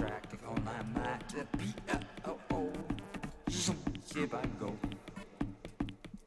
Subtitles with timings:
[0.00, 1.22] like on my mind
[1.58, 2.72] beat up, oh oh.
[3.50, 3.76] Zoom,
[4.12, 4.76] here I go.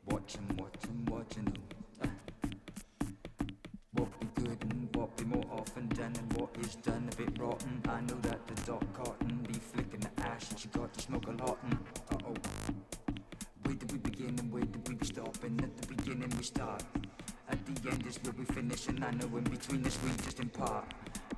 [0.06, 1.58] Watching, watching, watching.
[2.02, 2.08] Uh.
[3.94, 7.38] What be good and what be more often done and what is done a bit
[7.40, 7.82] rotten.
[7.90, 11.28] I know that the dog cotton be flicking the ash and she got to smoke
[11.28, 11.58] a lot.
[11.64, 11.78] And
[12.12, 12.34] uh oh.
[13.64, 15.44] Where did we begin and where did we stop?
[15.44, 16.84] And at the beginning we start.
[17.50, 20.40] At the end is where we finish, and I know in between this we just
[20.40, 20.94] impart.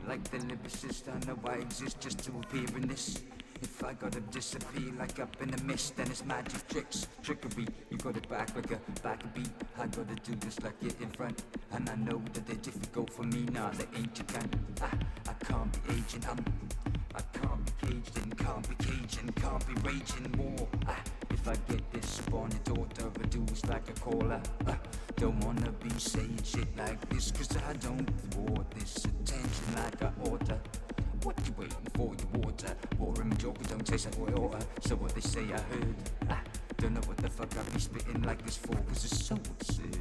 [0.10, 3.22] Like the lyricist, I know I exist just to appear in this.
[3.62, 7.68] If I gotta disappear like up in the mist, then it's magic tricks, trickery.
[7.92, 9.52] You got it back like a back beat.
[9.78, 13.22] I gotta do this like it in front, and I know that they're difficult for
[13.22, 13.70] me now.
[13.70, 14.50] They ain't you can.
[14.82, 16.26] Ah, I can't be aging.
[16.28, 16.44] I'm.
[17.16, 20.68] I can't be caged and can't be caging, can't be raging more.
[20.88, 24.42] Ah, if I get this the daughter, reduced like a caller.
[24.68, 24.80] Ah,
[25.18, 28.79] don't wanna be saying shit like this, cause I don't want this
[34.08, 34.60] water.
[34.82, 35.96] So what they say I heard.
[36.30, 36.42] Ah,
[36.78, 40.00] don't know what the fuck I be spitting like this for, cause it's so absurd.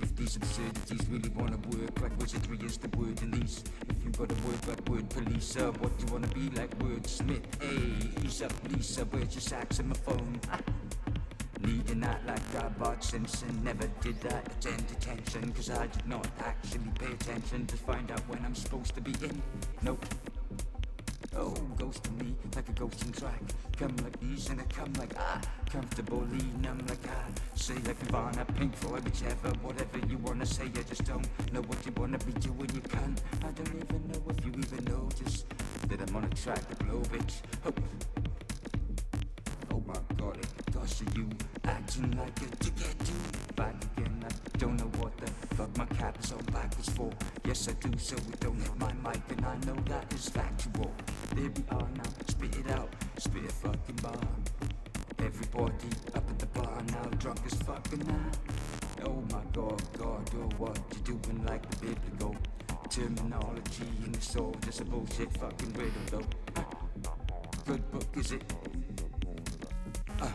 [0.00, 3.62] If these absurdities really wanna work like wizardry is the word in these.
[3.88, 7.44] If you gotta work like word police, uh, what you wanna be like wordsmith?
[7.60, 10.40] Hey, ease up, Lisa, where's your saxophone?
[10.50, 10.60] Ah.
[11.60, 16.28] Needing that like I Bart Simpson Never did that attend attention Cause I did not
[16.40, 19.42] actually pay attention To find out when I'm supposed to be in
[19.82, 20.04] Nope
[21.38, 23.40] Oh, ghost to me like a ghost in track.
[23.78, 27.26] Come like these and I come like ah, comfortably numb like ah.
[27.54, 30.64] Say like Nirvana, Pink Floyd, whichever, whatever you wanna say.
[30.64, 32.70] I just don't know what you wanna be doing.
[32.74, 33.16] You can.
[33.42, 35.44] I don't even know if you even notice
[35.88, 37.34] that I'm on a track to blow, bitch.
[37.66, 37.72] Oh.
[39.72, 41.28] Oh my god, it gosh, you
[41.64, 43.56] acting like a dickhead?
[43.56, 45.12] Back again, I don't know what
[45.56, 47.10] fuck my cap is on backwards for.
[47.46, 50.92] Yes, I do, so we don't hit my mic, and I know that is factual.
[51.34, 54.20] There we are now, spit it out, spit a fucking bar.
[55.18, 59.06] Everybody up at the bar now, drunk as fucking now.
[59.06, 62.36] Oh my god, god, oh what you doing like the biblical
[62.90, 64.54] terminology in the soul?
[64.62, 66.62] Just a bullshit fucking riddle though.
[67.64, 68.42] Good book, is it?
[70.20, 70.28] Uh.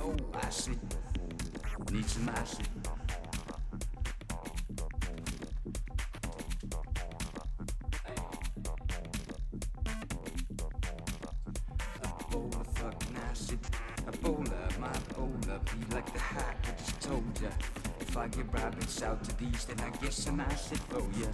[0.00, 0.80] Oh, acid.
[1.92, 2.81] Need some acid.
[14.22, 17.48] A bowl of my bowl of be like the hack I just told ya.
[18.00, 21.26] If I get rabbits out to these, then I get some acid for ya.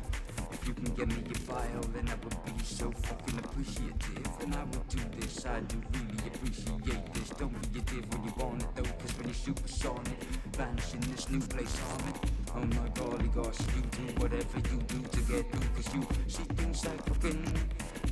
[0.51, 4.27] If you can get me your file, then I would be so fucking appreciative.
[4.41, 7.29] And I would do this, I do really appreciate this.
[7.31, 10.23] Don't be a div when you want it though, cause when you're supersonic,
[10.57, 12.38] vanish in this new place on it.
[12.55, 16.43] Oh my golly gosh, you do whatever you do to get through, cause you see
[16.55, 17.47] things like fucking.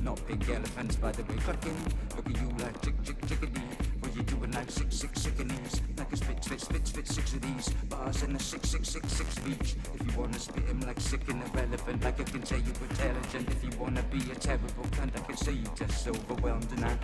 [0.03, 1.75] Not big elephants by the way, clucking.
[2.15, 3.61] Look at you like chick chick chickadee.
[3.99, 5.81] What you doing like six six sickenees?
[5.97, 9.11] Like a spit spit spit spit six of these bars and a six six six
[9.11, 9.75] six of.
[9.95, 13.49] If you wanna spit 'em like sick and irrelevant, like I can say you intelligent.
[13.49, 16.97] If you wanna be a terrible cunt, I can say you just overwhelmed and I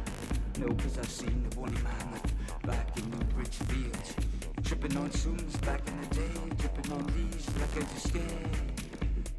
[0.60, 4.23] know cause I've seen the one man like back in Newbridge Fields.
[4.84, 8.50] Tripping on shrooms back in the day, tripping on these like I just scared.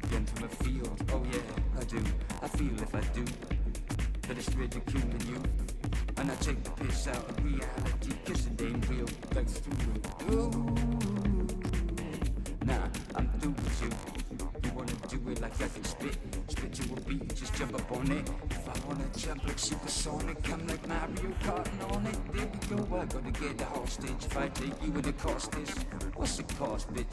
[0.05, 2.03] Again from a field, oh yeah, I do.
[2.41, 3.23] I feel if I do
[4.23, 5.39] that it's ridiculing you.
[6.17, 10.35] And I take the piss out of reality, cause it ain't real, like through.
[10.35, 10.49] Ooh.
[12.65, 14.44] Nah, I'm through with you.
[15.15, 16.17] You do it like I can spit,
[16.49, 18.29] spit to a beat, just jump up on it.
[18.49, 22.17] If I wanna jump like supersonic, come like Mario Kart on it.
[22.33, 24.25] There we go, I gotta get the hostage.
[24.25, 25.69] If I take you and it cost this,
[26.15, 27.05] what's the cost, bitch?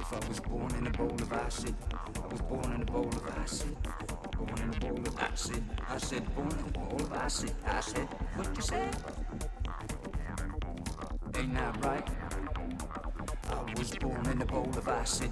[0.00, 3.06] If I was born in a bowl of acid, I was born in a bowl
[3.06, 3.76] of acid.
[4.36, 5.62] Born in a bowl of acid.
[5.88, 7.52] I said, born in a bowl of acid.
[7.64, 8.90] I said, what you say?
[11.40, 12.06] Ain't that right?
[13.48, 15.30] I was born in a bowl of acid.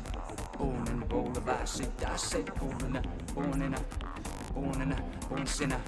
[0.56, 1.92] Born in a bowl of acid.
[2.06, 3.02] I said, born in a,
[3.34, 3.84] born in a,
[4.54, 5.78] born in a, born sinner.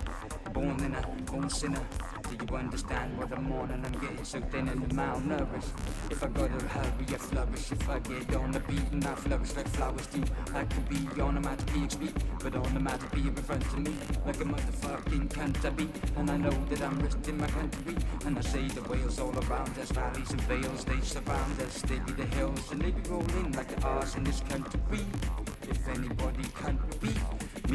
[0.52, 1.80] Born in a, born sinner.
[2.30, 5.72] Do you understand what I'm on and I'm getting so thin and malnourished?
[6.12, 7.72] If I gotta hurry, I flourish.
[7.72, 10.22] If I get on the beat and I flourish like flowers do,
[10.54, 13.64] I could be on a matter of PXB, but on the matter be in front
[13.64, 13.94] of me
[14.24, 15.88] like a motherfucking cunt I be.
[16.16, 19.76] And I know that I'm resting my country, and I say the whales all around
[19.78, 21.82] us, valleys and vales they surround us.
[21.82, 25.04] They be the hills and they be rolling like the R's in this country.
[25.68, 27.10] If anybody can't me,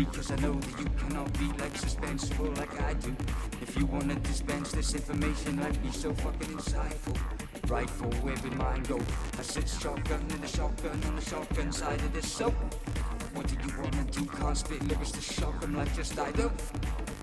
[0.03, 3.15] cause I know that you cannot be like suspenseful like I do.
[3.61, 7.17] If you wanna dispense this information, I'd be so fucking insightful.
[7.69, 8.99] Rifle, where did mine go?
[9.39, 12.53] I sit shotgun in the shotgun on the shotgun side of this soap.
[13.35, 14.25] What do you wanna do?
[14.25, 16.51] Can't spit lyrics to shock 'em like just I do.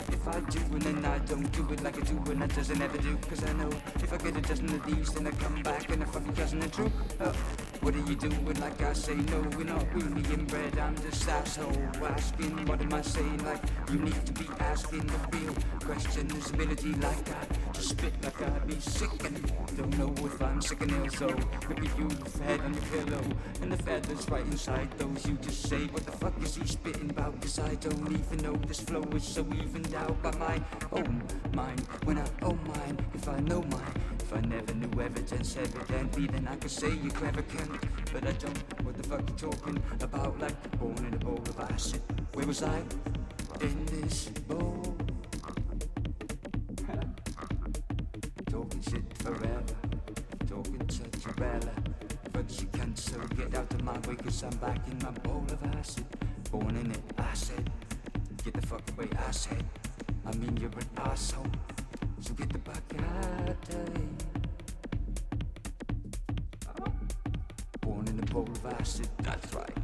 [0.08, 2.80] If I do and then I don't do it like I do and that doesn't
[2.80, 5.62] ever do Cause I know if I get a dozen of these then I come
[5.62, 7.32] back and I fucking cousin and true uh,
[7.82, 8.60] What are you doing?
[8.60, 12.64] Like I say no we're not really inbred I'm just asshole asking.
[12.66, 13.44] What am I saying?
[13.44, 16.28] Like you need to be asking the real question.
[16.28, 19.36] This ability like I just spit like I be sick and
[19.76, 21.08] don't know if I'm sick and ill.
[21.10, 21.26] So
[21.68, 23.24] maybe you've head on your pillow
[23.62, 25.26] and the feathers right inside those.
[25.26, 27.40] You just say what the fuck is he spitting about?
[27.40, 30.60] Cause I don't even know this flow is so evened out by my
[30.92, 31.20] own
[31.52, 31.80] mind.
[32.04, 33.94] When I own mine if I know mine
[34.32, 37.82] if I never knew evidence evidently then I could say you're clever cunt
[38.12, 38.84] but I don't.
[38.84, 40.38] What the fuck you talking about?
[40.40, 42.02] Like born in a bowl of acid
[42.34, 42.82] where was I
[43.60, 44.96] in this bowl
[48.50, 49.76] talking shit forever.
[50.46, 51.60] Talking such a
[52.32, 55.44] but you can't so get out of my way cause I'm back in my bowl
[55.48, 56.04] of acid
[56.50, 57.70] born in it acid
[58.44, 59.62] get the fuck away acid
[60.26, 61.46] I mean you're an asshole.
[62.20, 63.71] So get the fuck out
[68.34, 69.81] of acid, that's right.